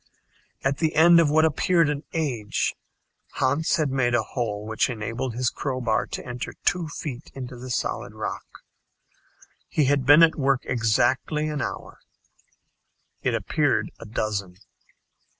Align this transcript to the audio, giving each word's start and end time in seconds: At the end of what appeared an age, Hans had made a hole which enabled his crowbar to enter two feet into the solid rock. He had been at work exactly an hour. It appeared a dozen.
At 0.63 0.79
the 0.79 0.95
end 0.95 1.19
of 1.19 1.29
what 1.29 1.45
appeared 1.45 1.87
an 1.87 2.03
age, 2.13 2.73
Hans 3.33 3.75
had 3.75 3.91
made 3.91 4.15
a 4.15 4.23
hole 4.23 4.65
which 4.65 4.89
enabled 4.89 5.35
his 5.35 5.51
crowbar 5.51 6.07
to 6.07 6.25
enter 6.25 6.53
two 6.65 6.87
feet 6.87 7.31
into 7.35 7.55
the 7.55 7.69
solid 7.69 8.15
rock. 8.15 8.63
He 9.67 9.85
had 9.85 10.03
been 10.03 10.23
at 10.23 10.35
work 10.37 10.61
exactly 10.65 11.47
an 11.49 11.61
hour. 11.61 11.99
It 13.21 13.35
appeared 13.35 13.91
a 13.99 14.05
dozen. 14.07 14.57